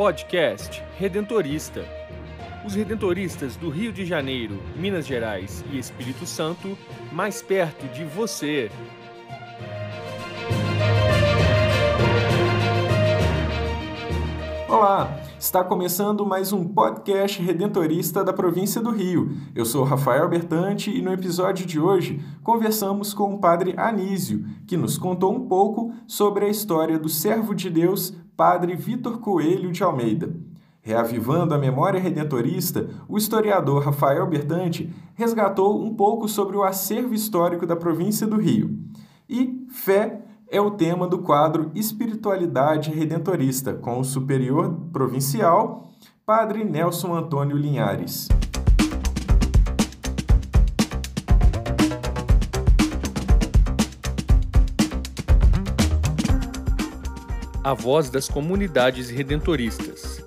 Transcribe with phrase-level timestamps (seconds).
[0.00, 1.84] Podcast Redentorista.
[2.64, 6.74] Os redentoristas do Rio de Janeiro, Minas Gerais e Espírito Santo,
[7.12, 8.70] mais perto de você.
[14.66, 19.36] Olá, está começando mais um podcast redentorista da província do Rio.
[19.54, 24.78] Eu sou Rafael Bertante e no episódio de hoje conversamos com o padre Anísio, que
[24.78, 29.84] nos contou um pouco sobre a história do servo de Deus, padre Vitor Coelho de
[29.84, 30.34] Almeida.
[30.80, 37.66] Reavivando a memória redentorista, o historiador Rafael Bertante resgatou um pouco sobre o acervo histórico
[37.66, 38.78] da província do Rio.
[39.28, 45.90] E fé é o tema do quadro Espiritualidade Redentorista, com o superior provincial,
[46.24, 48.26] Padre Nelson Antônio Linhares.
[57.62, 60.24] A voz das comunidades redentoristas.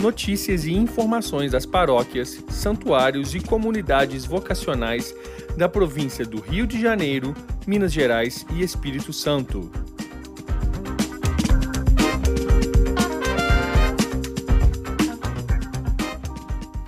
[0.00, 5.14] Notícias e informações das paróquias, santuários e comunidades vocacionais
[5.58, 7.34] da província do Rio de Janeiro,
[7.66, 9.70] Minas Gerais e Espírito Santo.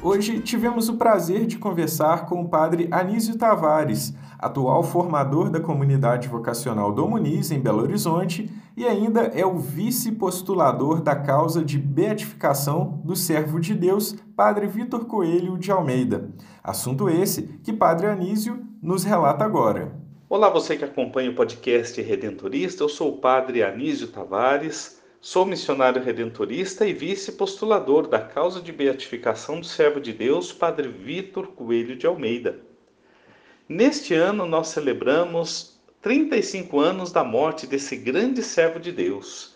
[0.03, 6.27] Hoje tivemos o prazer de conversar com o padre Anísio Tavares, atual formador da comunidade
[6.27, 13.01] vocacional do Muniz, em Belo Horizonte, e ainda é o vice-postulador da causa de beatificação
[13.05, 16.29] do servo de Deus, padre Vitor Coelho de Almeida.
[16.63, 19.97] Assunto esse que padre Anísio nos relata agora.
[20.29, 26.03] Olá, você que acompanha o podcast Redentorista, eu sou o padre Anísio Tavares, sou missionário
[26.03, 32.09] redentorista e vice-postulador da causa de beatificação do servo de Deus, padre Vitor Coelho de
[32.09, 32.72] Almeida.
[33.69, 39.55] Neste ano nós celebramos 35 anos da morte desse grande servo de Deus,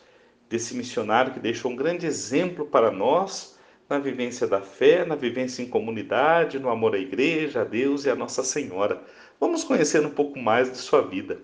[0.48, 3.58] desse missionário que deixou um grande exemplo para nós
[3.90, 8.10] na vivência da fé, na vivência em comunidade, no amor à igreja, a Deus e
[8.10, 9.02] a Nossa Senhora.
[9.40, 11.40] Vamos conhecer um pouco mais de sua vida.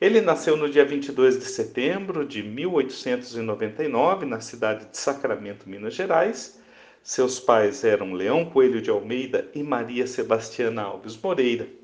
[0.00, 6.60] Ele nasceu no dia 22 de setembro de 1899, na cidade de Sacramento, Minas Gerais.
[7.02, 11.79] Seus pais eram Leão Coelho de Almeida e Maria Sebastiana Alves Moreira.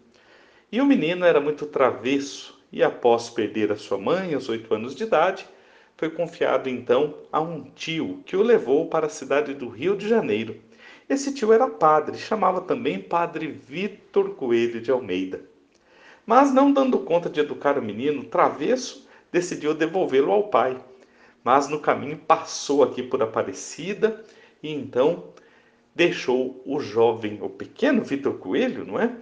[0.70, 4.94] E o menino era muito travesso e, após perder a sua mãe aos oito anos
[4.94, 5.46] de idade,
[5.96, 10.08] foi confiado então a um tio que o levou para a cidade do Rio de
[10.08, 10.60] Janeiro
[11.08, 15.40] esse tio era padre, chamava também Padre Vitor Coelho de Almeida.
[16.26, 20.76] Mas, não dando conta de educar o menino, travesso decidiu devolvê-lo ao pai.
[21.44, 24.24] Mas no caminho passou aqui por Aparecida
[24.60, 25.28] e então
[25.94, 29.16] deixou o jovem, o pequeno Vitor Coelho, não é?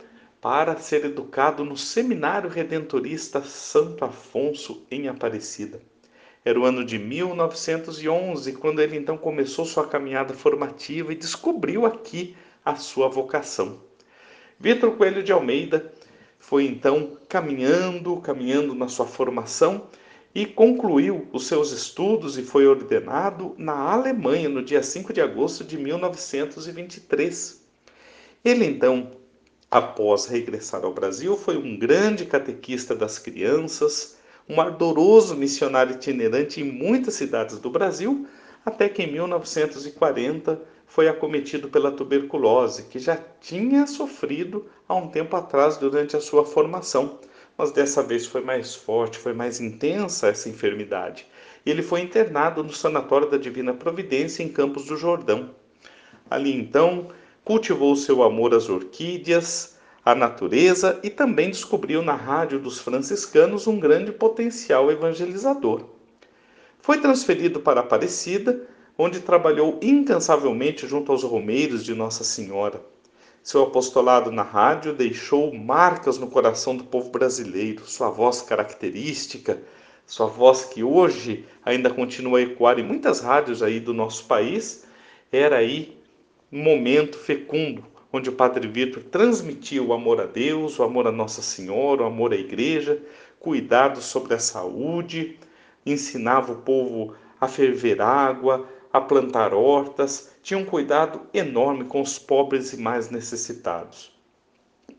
[0.44, 5.80] Para ser educado no Seminário Redentorista Santo Afonso em Aparecida.
[6.44, 12.36] Era o ano de 1911, quando ele então começou sua caminhada formativa e descobriu aqui
[12.62, 13.80] a sua vocação.
[14.60, 15.90] Vitor Coelho de Almeida
[16.38, 19.88] foi então caminhando, caminhando na sua formação
[20.34, 25.64] e concluiu os seus estudos e foi ordenado na Alemanha no dia 5 de agosto
[25.64, 27.64] de 1923.
[28.44, 29.23] Ele então,
[29.74, 34.16] após regressar ao Brasil, foi um grande catequista das crianças,
[34.48, 38.24] um ardoroso missionário itinerante em muitas cidades do Brasil,
[38.64, 45.34] até que em 1940 foi acometido pela tuberculose, que já tinha sofrido há um tempo
[45.34, 47.18] atrás durante a sua formação,
[47.58, 51.26] mas dessa vez foi mais forte, foi mais intensa essa enfermidade.
[51.66, 55.50] E ele foi internado no Sanatório da Divina Providência em Campos do Jordão.
[56.30, 57.08] Ali então
[57.44, 63.78] cultivou seu amor às orquídeas, a natureza e também descobriu na rádio dos franciscanos um
[63.78, 65.84] grande potencial evangelizador.
[66.80, 72.82] Foi transferido para Aparecida, onde trabalhou incansavelmente junto aos romeiros de Nossa Senhora.
[73.42, 79.62] Seu apostolado na rádio deixou marcas no coração do povo brasileiro, sua voz característica,
[80.06, 84.86] sua voz que hoje ainda continua a ecoar em muitas rádios aí do nosso país,
[85.32, 85.98] era aí
[86.52, 87.84] um momento fecundo
[88.16, 92.06] onde o Padre Vitor transmitia o amor a Deus, o amor a Nossa Senhora, o
[92.06, 93.02] amor à Igreja,
[93.40, 95.36] cuidado sobre a saúde,
[95.84, 102.16] ensinava o povo a ferver água, a plantar hortas, tinha um cuidado enorme com os
[102.16, 104.12] pobres e mais necessitados.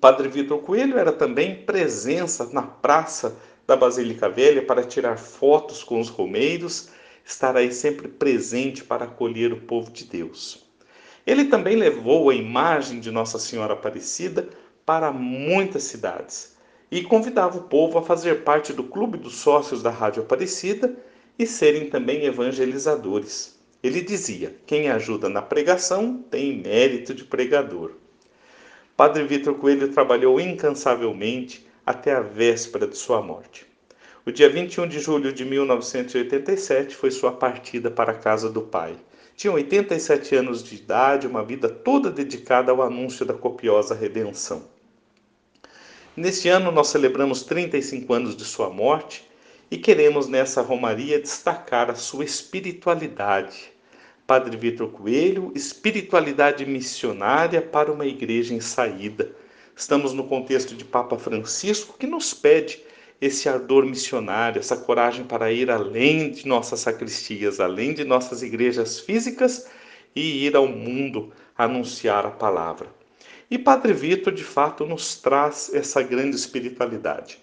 [0.01, 6.01] Padre Vitor Coelho era também presença na praça da Basílica Velha para tirar fotos com
[6.01, 6.89] os romeiros,
[7.23, 10.64] estar aí sempre presente para acolher o povo de Deus.
[11.25, 14.47] Ele também levou a imagem de Nossa Senhora Aparecida
[14.85, 16.55] para muitas cidades
[16.91, 20.95] e convidava o povo a fazer parte do clube dos sócios da Rádio Aparecida
[21.37, 23.59] e serem também evangelizadores.
[23.81, 27.91] Ele dizia: quem ajuda na pregação tem mérito de pregador.
[28.95, 33.65] Padre Vitor Coelho trabalhou incansavelmente até a véspera de sua morte.
[34.25, 38.95] O dia 21 de julho de 1987 foi sua partida para a casa do Pai.
[39.35, 44.63] Tinha 87 anos de idade, uma vida toda dedicada ao anúncio da copiosa redenção.
[46.15, 49.29] Neste ano nós celebramos 35 anos de sua morte
[49.69, 53.73] e queremos nessa romaria destacar a sua espiritualidade.
[54.25, 59.35] Padre Vitor Coelho, espiritualidade missionária para uma igreja em saída.
[59.75, 62.81] Estamos no contexto de Papa Francisco que nos pede
[63.21, 68.99] esse ardor missionário, essa coragem para ir além de nossas sacristias, além de nossas igrejas
[68.99, 69.67] físicas
[70.15, 72.87] e ir ao mundo anunciar a palavra.
[73.49, 77.39] E Padre Vitor, de fato, nos traz essa grande espiritualidade.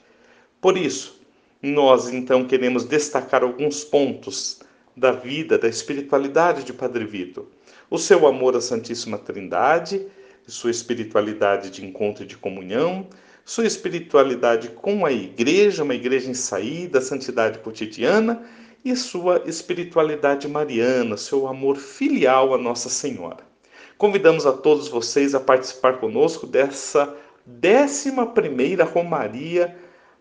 [0.60, 1.20] Por isso,
[1.62, 4.60] nós então queremos destacar alguns pontos
[4.96, 7.46] da vida, da espiritualidade de Padre Vitor.
[7.88, 10.06] O seu amor à Santíssima Trindade,
[10.46, 13.06] sua espiritualidade de encontro e de comunhão,
[13.44, 18.42] sua espiritualidade com a igreja, uma igreja em saída, santidade cotidiana,
[18.84, 23.44] e sua espiritualidade mariana, seu amor filial a Nossa Senhora.
[23.96, 27.14] Convidamos a todos vocês a participar conosco dessa
[27.46, 29.76] décima primeira Romaria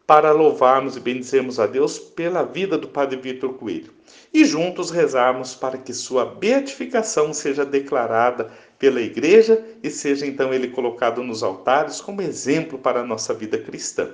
[0.06, 3.94] para louvarmos e bendizermos a Deus pela vida do Padre Vitor Coelho
[4.34, 8.52] e juntos rezarmos para que sua beatificação seja declarada
[8.82, 13.60] pela Igreja e seja então ele colocado nos altares como exemplo para a nossa vida
[13.60, 14.10] cristã.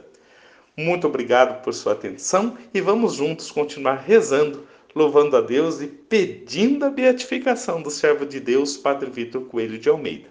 [0.76, 6.84] Muito obrigado por sua atenção e vamos juntos continuar rezando louvando a Deus e pedindo
[6.84, 10.28] a beatificação do servo de Deus, Padre Vitor Coelho de Almeida.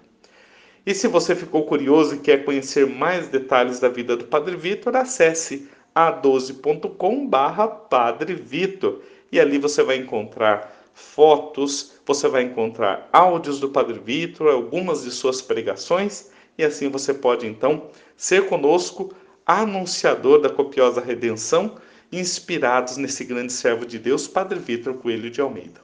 [0.84, 4.96] E se você ficou curioso e quer conhecer mais detalhes da vida do Padre Vitor,
[4.96, 9.00] acesse a12.com barra Padre Vitor
[9.32, 15.10] e ali você vai encontrar fotos, você vai encontrar áudios do Padre Vitor, algumas de
[15.10, 19.14] suas pregações e assim você pode então ser conosco
[19.44, 21.76] anunciador da copiosa redenção
[22.10, 25.82] inspirados nesse grande servo de Deus, Padre Vitor Coelho de Almeida.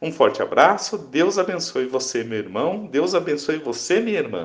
[0.00, 4.44] Um forte abraço, Deus abençoe você, meu irmão, Deus abençoe você, minha irmã.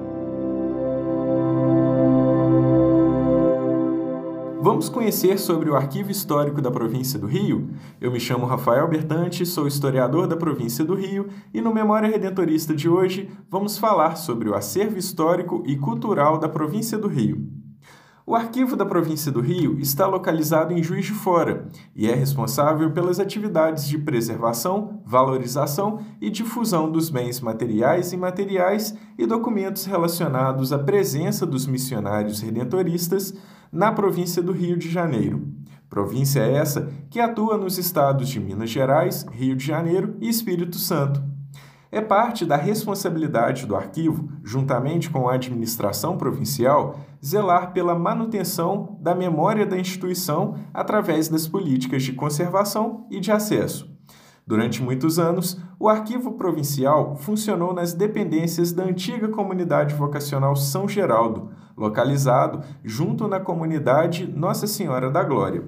[4.63, 7.71] Vamos conhecer sobre o Arquivo Histórico da Província do Rio?
[7.99, 12.71] Eu me chamo Rafael Bertante, sou historiador da Província do Rio e no Memória Redentorista
[12.71, 17.60] de hoje vamos falar sobre o acervo histórico e cultural da Província do Rio.
[18.23, 22.91] O arquivo da província do Rio está localizado em Juiz de Fora e é responsável
[22.91, 30.71] pelas atividades de preservação, valorização e difusão dos bens materiais e imateriais e documentos relacionados
[30.71, 33.33] à presença dos missionários redentoristas
[33.71, 35.47] na província do Rio de Janeiro.
[35.89, 41.21] Província essa que atua nos estados de Minas Gerais, Rio de Janeiro e Espírito Santo.
[41.91, 49.13] É parte da responsabilidade do arquivo, juntamente com a administração provincial, zelar pela manutenção da
[49.13, 53.89] memória da instituição através das políticas de conservação e de acesso.
[54.45, 61.51] Durante muitos anos, o Arquivo Provincial funcionou nas dependências da antiga comunidade vocacional São Geraldo,
[61.77, 65.63] localizado junto na comunidade Nossa Senhora da Glória.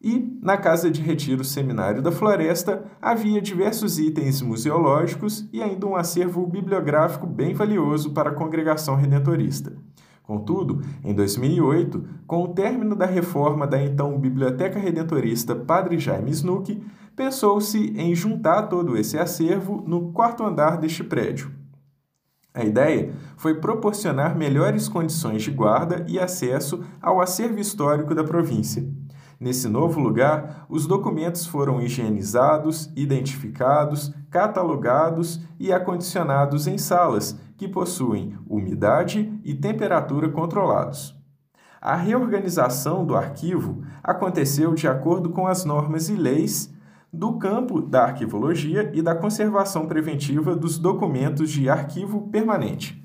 [0.00, 5.96] E, na Casa de Retiro Seminário da Floresta, havia diversos itens museológicos e ainda um
[5.96, 9.76] acervo bibliográfico bem valioso para a congregação redentorista.
[10.28, 16.84] Contudo, em 2008, com o término da reforma da então Biblioteca Redentorista Padre Jaime Snook,
[17.16, 21.50] pensou-se em juntar todo esse acervo no quarto andar deste prédio.
[22.52, 28.86] A ideia foi proporcionar melhores condições de guarda e acesso ao acervo histórico da província.
[29.40, 38.38] Nesse novo lugar, os documentos foram higienizados, identificados, catalogados e acondicionados em salas que possuem
[38.48, 41.14] umidade e temperatura controlados.
[41.80, 46.72] A reorganização do arquivo aconteceu de acordo com as normas e leis
[47.12, 53.04] do campo da arquivologia e da conservação preventiva dos documentos de arquivo permanente.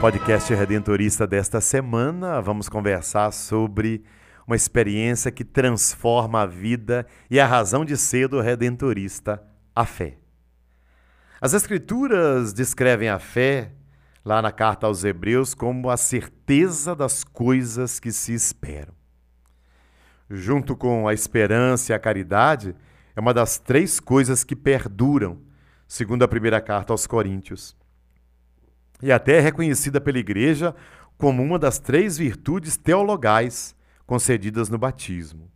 [0.00, 4.02] Podcast Redentorista desta semana, vamos conversar sobre
[4.46, 9.42] uma experiência que transforma a vida e a razão de ser do redentorista,
[9.76, 10.16] a fé.
[11.38, 13.72] As Escrituras descrevem a fé,
[14.24, 18.94] lá na carta aos Hebreus, como a certeza das coisas que se esperam.
[20.30, 22.74] Junto com a esperança e a caridade,
[23.14, 25.42] é uma das três coisas que perduram,
[25.86, 27.78] segundo a primeira carta aos Coríntios.
[29.02, 30.74] E até é reconhecida pela Igreja
[31.16, 33.74] como uma das três virtudes teologais
[34.06, 35.50] concedidas no batismo.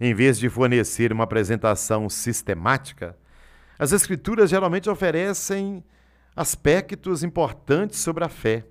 [0.00, 3.16] Em vez de fornecer uma apresentação sistemática,
[3.78, 5.84] as Escrituras geralmente oferecem
[6.34, 8.64] aspectos importantes sobre a fé,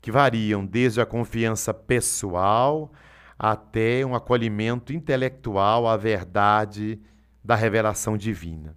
[0.00, 2.92] que variam desde a confiança pessoal
[3.38, 7.00] até um acolhimento intelectual à verdade
[7.42, 8.76] da revelação divina.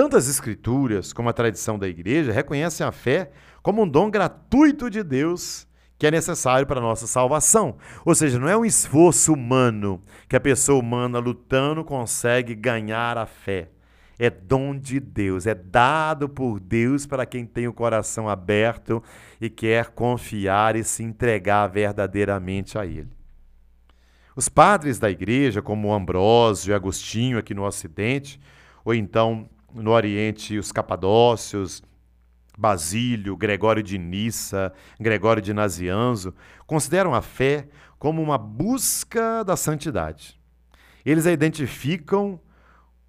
[0.00, 3.30] Tanto as Escrituras como a tradição da Igreja reconhecem a fé
[3.62, 7.76] como um dom gratuito de Deus que é necessário para a nossa salvação.
[8.02, 13.26] Ou seja, não é um esforço humano que a pessoa humana lutando consegue ganhar a
[13.26, 13.68] fé.
[14.18, 19.02] É dom de Deus, é dado por Deus para quem tem o coração aberto
[19.38, 23.10] e quer confiar e se entregar verdadeiramente a Ele.
[24.34, 28.40] Os padres da igreja, como Ambrósio e Agostinho aqui no Ocidente,
[28.82, 31.82] ou então no Oriente, os capadócios,
[32.56, 36.34] Basílio, Gregório de Nissa, Gregório de Nazianzo,
[36.66, 40.38] consideram a fé como uma busca da santidade.
[41.04, 42.40] Eles a identificam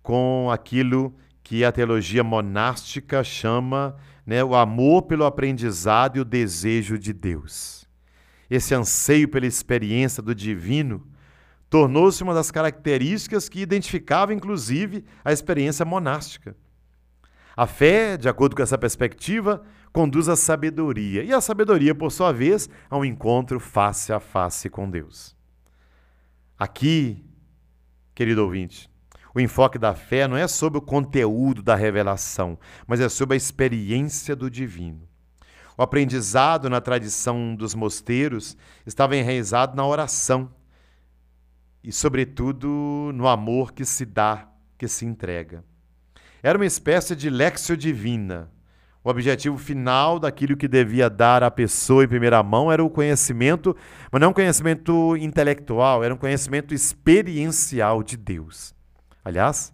[0.02, 1.14] com aquilo
[1.44, 7.86] que a teologia monástica chama né, o amor pelo aprendizado e o desejo de Deus.
[8.50, 11.06] Esse anseio pela experiência do divino
[11.72, 16.54] tornou-se uma das características que identificava, inclusive, a experiência monástica.
[17.56, 19.64] A fé, de acordo com essa perspectiva,
[19.94, 24.70] conduz à sabedoria, e a sabedoria, por sua vez, a um encontro face a face
[24.70, 25.34] com Deus.
[26.60, 27.24] Aqui,
[28.14, 28.92] querido ouvinte,
[29.34, 33.38] o enfoque da fé não é sobre o conteúdo da revelação, mas é sobre a
[33.38, 35.08] experiência do divino.
[35.78, 40.52] O aprendizado na tradição dos mosteiros estava enraizado na oração
[41.84, 44.48] e, sobretudo, no amor que se dá,
[44.78, 45.64] que se entrega.
[46.44, 48.50] Era uma espécie de lexio divina.
[49.04, 53.76] O objetivo final daquilo que devia dar à pessoa em primeira mão era o conhecimento,
[54.12, 58.76] mas não um conhecimento intelectual, era um conhecimento experiencial de Deus.
[59.26, 59.74] Aliás,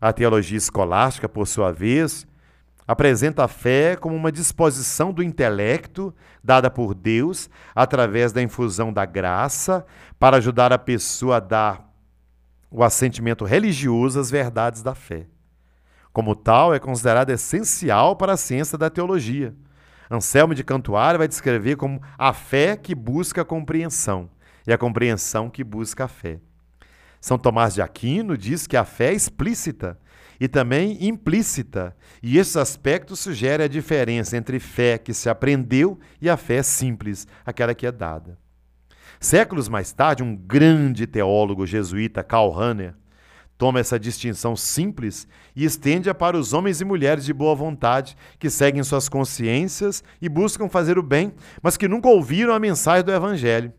[0.00, 2.26] a teologia escolástica, por sua vez,
[2.86, 9.04] apresenta a fé como uma disposição do intelecto dada por Deus através da infusão da
[9.04, 9.86] graça
[10.18, 11.92] para ajudar a pessoa a dar
[12.70, 15.26] o assentimento religioso às verdades da fé.
[16.12, 19.54] Como tal, é considerada essencial para a ciência da teologia.
[20.10, 24.28] Anselmo de Cantuária vai descrever como a fé que busca a compreensão
[24.66, 26.38] e a compreensão que busca a fé.
[27.20, 29.98] São Tomás de Aquino diz que a fé é explícita
[30.42, 36.28] e também implícita, e esses aspectos sugerem a diferença entre fé que se aprendeu e
[36.28, 38.36] a fé simples, aquela que é dada.
[39.20, 42.96] Séculos mais tarde, um grande teólogo jesuíta, Karl Rahner,
[43.56, 48.50] toma essa distinção simples e estende-a para os homens e mulheres de boa vontade que
[48.50, 51.32] seguem suas consciências e buscam fazer o bem,
[51.62, 53.72] mas que nunca ouviram a mensagem do Evangelho.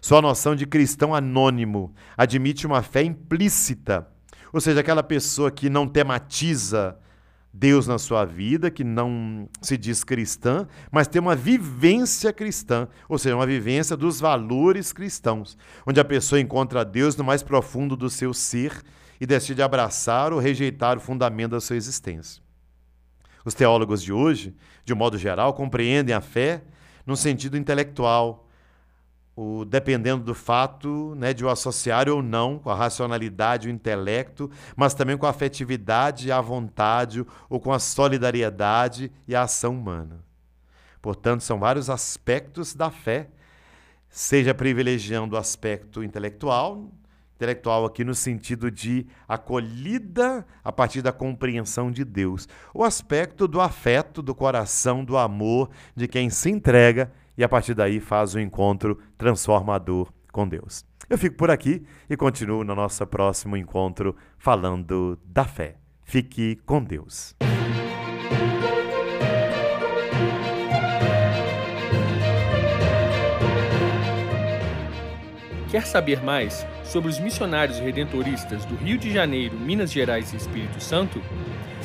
[0.00, 4.17] Sua noção de cristão anônimo admite uma fé implícita,
[4.52, 6.98] ou seja, aquela pessoa que não tematiza
[7.52, 13.18] Deus na sua vida, que não se diz cristã, mas tem uma vivência cristã, ou
[13.18, 18.10] seja, uma vivência dos valores cristãos, onde a pessoa encontra Deus no mais profundo do
[18.10, 18.82] seu ser
[19.20, 22.42] e decide abraçar ou rejeitar o fundamento da sua existência.
[23.44, 26.62] Os teólogos de hoje, de um modo geral, compreendem a fé
[27.06, 28.47] no sentido intelectual,
[29.40, 34.50] o, dependendo do fato né, de o associar ou não com a racionalidade, o intelecto,
[34.74, 40.24] mas também com a afetividade, a vontade, ou com a solidariedade e a ação humana.
[41.00, 43.28] Portanto, são vários aspectos da fé,
[44.10, 46.90] seja privilegiando o aspecto intelectual,
[47.36, 53.60] intelectual aqui no sentido de acolhida a partir da compreensão de Deus, o aspecto do
[53.60, 58.40] afeto, do coração, do amor de quem se entrega e a partir daí faz um
[58.40, 60.84] encontro transformador com Deus.
[61.08, 65.76] Eu fico por aqui e continuo no nosso próximo encontro falando da fé.
[66.02, 67.36] Fique com Deus.
[75.70, 80.82] Quer saber mais sobre os missionários redentoristas do Rio de Janeiro, Minas Gerais e Espírito
[80.82, 81.20] Santo?